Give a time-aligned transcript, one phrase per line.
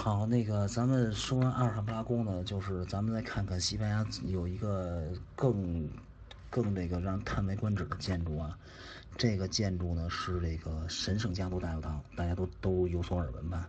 [0.00, 5.02] 好，那个咱们说完阿尔罕布拉宫呢，就是咱们再看看西班牙有一个
[5.34, 5.90] 更
[6.48, 8.56] 更这个让叹为观止的建筑啊。
[9.16, 13.68] 这个建筑呢是这个神圣家族大教堂，大家都都有所耳闻吧？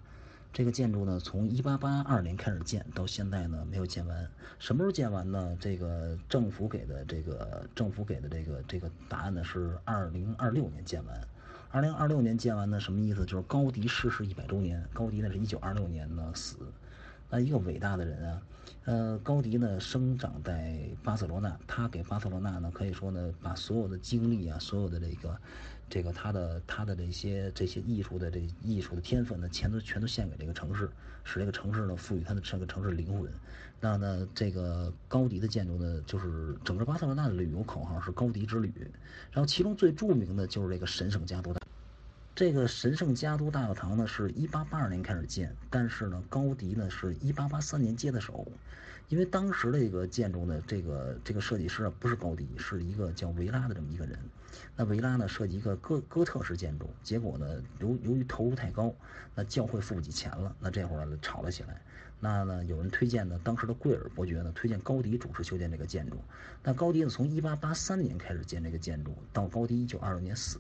[0.54, 4.30] 这个建筑呢从1882年开始建，到现在呢没有建完。
[4.59, 5.57] 什么时候建完呢？
[5.59, 11.27] 这个政府给的这个政府给的这个这个答案呢是2026年建完。
[11.72, 13.24] 二零二六年建完呢，什么意思？
[13.28, 14.84] 就是高迪逝世一百周年。
[14.91, 16.58] 高迪呢是一九二六年呢死，
[17.30, 18.41] 那一个伟大的人啊。
[18.86, 25.40] 呃，高迪呢生长在巴塞罗那，他给巴塞罗那呢可以说呢把所有的精力啊，所有的这个
[25.88, 30.90] 这个他的他的这些这些艺术的这艺术的天分呢，全都全都献给这个城市，
[31.24, 33.32] 使这个城市呢赋予他的这个城市灵魂。
[33.80, 38.74] 那呢，这个高迪的建筑呢，就是整个巴塞罗那的旅游口号是高迪之旅。
[39.32, 41.54] 然后其中最著名的就是这个神圣家族。
[42.39, 48.49] 这个神圣家都大教堂呢，是一八八二年开始建，但是呢，高迪呢是一八八三年接的手，
[49.09, 54.18] 因为当时的这个建筑呢，这个这个设计师啊不是高迪，是一个叫维拉的这么一个人。
[54.77, 58.96] 那维拉呢设计一个哥哥特式建筑，结果呢由由于投入太高，
[59.35, 61.81] 那教会付不起钱了，那这会儿呢吵了起来。
[62.21, 66.16] 那呢有人推荐呢，当时的贵尔伯爵呢推荐高迪主持修建这个建筑。
[66.63, 70.57] 那高迪呢从一八八三年开始建这个建筑，到高迪一九二六年死，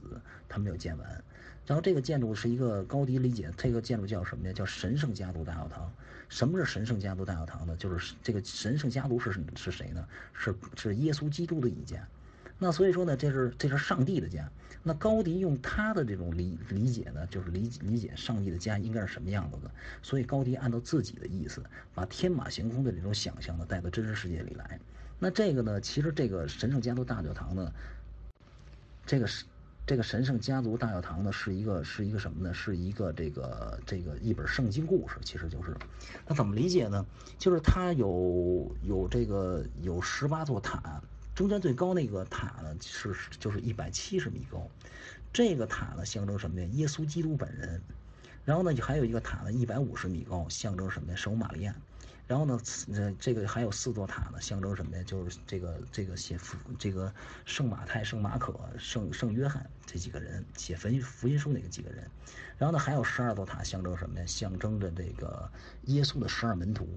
[0.49, 1.23] 他没有建完。
[1.69, 4.51] 然后这个建筑是一个高迪理解，这个建筑叫什么呢？
[4.51, 5.93] 叫神圣家族大教堂。
[6.27, 7.75] 什么是神圣家族大教堂呢？
[7.77, 10.03] 就是这个神圣家族是是谁呢？
[10.33, 12.07] 是是耶稣基督的一家。
[12.57, 14.49] 那所以说呢，这是这是上帝的家。
[14.81, 19.69] 那高迪用他的这种理理解呢，就是理理解上帝的家应该是什么样子的。
[20.01, 24.79] 所以高迪按照自己的意思，把天马行空的这种想象呢带到真实世界里来。
[25.19, 27.71] 那这个呢，其实这个神圣家族大教堂呢，
[29.05, 29.45] 这个是。
[29.89, 32.53] 这个神圣家族大教堂呢，是一个是一个什么呢？
[32.53, 35.75] 是一个这个这个一本圣经故事，其实就是，
[36.27, 37.03] 那怎么理解呢？
[37.39, 41.01] 就是它有有这个有十八座塔，
[41.33, 44.69] 中间最高那个塔呢是就是一百七十米高，
[45.33, 46.67] 这个塔呢象征什么呀？
[46.73, 47.81] 耶稣基督本人。
[48.45, 51.15] 然后呢，还有一个塔呢，一百五十米高，象征什么呀？
[51.15, 51.73] 圣母玛利亚。
[52.29, 52.59] 然后呢，
[52.93, 55.03] 呃，这个还有四座塔呢，象征什么呀？
[55.03, 57.11] 就是这个这个写福这个
[57.43, 62.07] 圣马太、圣马可、圣圣约翰这几个人写福音福音书那个几个人。
[62.55, 64.25] 然后呢，还有十二座塔，象征什么呀？
[64.27, 65.51] 象征着这个
[65.85, 66.87] 耶稣的十二门徒。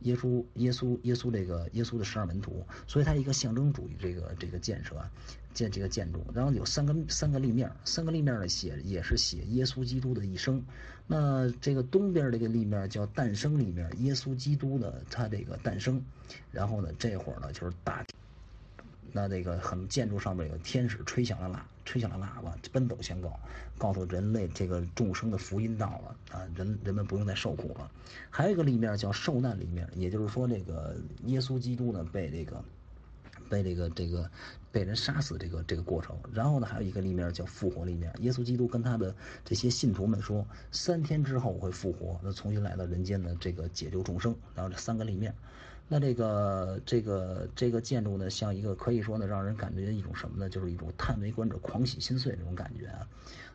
[0.00, 5.10] 耶稣，耶稣，耶稣，这个耶稣的十二门徒，所以它一个象征主义这个这个建设啊，
[5.54, 10.62] 建这个建筑，然后有三个三个立面，三个立面呢写也是写耶稣基督的一生。
[11.06, 16.02] 那这个东边这个立面叫诞生立面，耶稣基督的他这个诞生，
[16.50, 18.04] 然后呢这会儿呢就是大。
[19.16, 23.38] 那这个很建筑上面有天使吹响了喇，吹响了喇叭，奔走相告，
[23.78, 27.88] 告诉人类这个众生的福音到了啊，人人们不用再受苦了。
[28.28, 32.64] 还有一个立面叫受难立面，也就是说这个耶稣基督呢被这个
[33.48, 34.28] 被这个这个
[34.72, 36.18] 被人杀死这个这个过程。
[36.32, 39.14] 然后呢还有一个立面叫复活立面，耶稣基督跟他的
[39.44, 44.34] 这些信徒们说，三天之后会复活，那重新来到人间的这个解救众生。
[44.56, 45.32] 然后这三个立面。
[45.86, 50.48] 那这个这个这个建筑呢，像一个可以说呢，让人感觉一种什么呢？
[50.48, 53.06] 就是一种叹为观止、狂喜心碎这种感觉啊。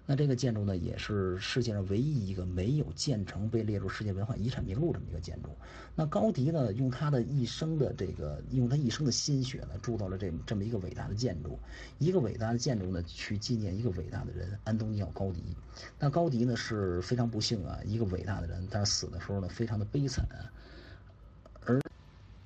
[0.06, 5.50] 那这个建筑呢，也是世界上唯一一个没有建成被列入世界文化遗产名录这么一个建筑。
[5.96, 11.60] 那高迪呢，用他的一生的这个，用他一生的心血呢，铸造了这这么一个伟大的建筑。
[11.98, 15.44] 一个伟大的建筑呢，去纪念一个伟大的人——安东尼奥·高迪。
[16.00, 20.26] 那高迪呢是非常不幸啊，一个伟大的人，但是死的时候呢，非常的悲惨，
[21.66, 21.80] 而。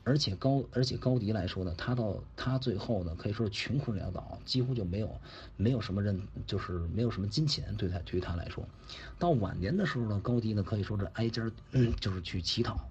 [0.05, 5.19] 而且高，而且高迪来说呢，他到他最后呢，可以说是穷困潦倒，几乎就没有，
[5.55, 8.67] 没有什么人，就是没有什么金钱对他，对于他来说，
[9.17, 12.89] 到晚年的时候呢，高迪呢可以说是挨家嗯，就是去乞讨，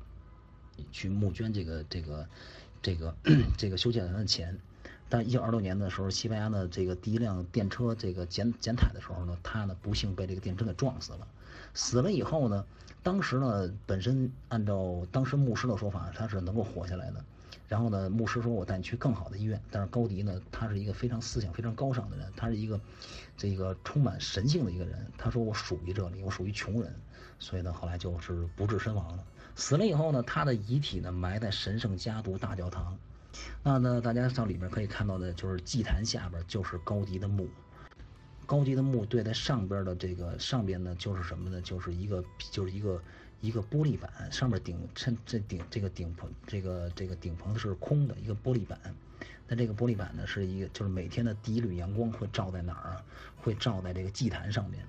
[0.91, 2.27] 去募捐这个这个
[2.81, 3.15] 这个
[3.59, 4.59] 这个修建的钱。
[5.13, 11.29] 但一九二六年的时候，西班牙的这个第一辆电车这个检检采的时候呢，他呢不幸被这个电车给撞死了。
[11.75, 12.65] 死了以后呢，
[13.03, 17.23] 当时呢本身按照当时牧师的说法，他是能够活下来的。
[17.69, 19.61] 然后呢，牧师说我带你去更好的医院。
[19.71, 22.81] 但是高迪呢，他是一个非常思想非常高尚的人，他是一个
[23.37, 25.07] 这个充满神性的一个人。
[25.19, 26.91] 他说我属于这里，我属于穷人，
[27.39, 29.23] 所以呢后来就是不治身亡了。
[29.57, 32.97] 死了以后呢，他的遗体呢埋在神圣家族大教堂。
[33.63, 37.49] 那呢，大家上里面可以看到的，就是祭坛下边就是高迪的墓。
[38.45, 41.61] 高迪的墓对在上边的这个上边呢，就是什么呢？
[41.63, 43.03] 就是一个就是一个
[43.41, 48.79] 一个玻璃板，上面顶衬这顶这个顶棚这个这个顶棚是空的一个玻璃板。
[49.49, 53.05] 那这个玻璃板呢，是一个就是每天的第一缕阳光会照在哪儿啊？
[53.37, 54.85] 会照在这个祭坛上面。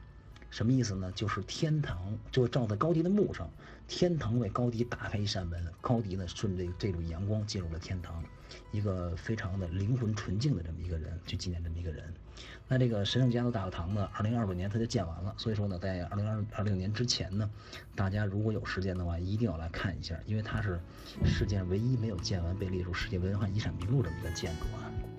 [0.53, 1.11] 什么意思呢？
[1.15, 3.49] 就是天堂就照在高迪的墓上，
[3.87, 8.23] 天堂为高迪打开一扇门，高迪呢顺着这缕阳光进入了天堂，
[8.71, 12.13] 一个非常的灵魂纯净的这么一个人，去纪念这么一个人。
[12.67, 17.49] 那这个神圣家族大教堂呢，二零二六年它就建完了，所以说呢，在二零二二六年之前呢，
[17.95, 20.79] 大家如果有时间的话，一定要来看一下，因为它是
[21.25, 25.12] 世界上唯一没有建完被列入世界文化遗产名录这么一个建筑啊。